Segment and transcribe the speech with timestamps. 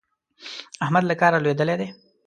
[0.83, 1.87] احمد له کاره لوېدلی دی.